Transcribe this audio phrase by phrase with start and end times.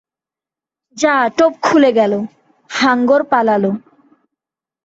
[0.97, 2.13] যা টোপ খুলে গেল!
[2.69, 3.63] হাঙ্গর পালাল।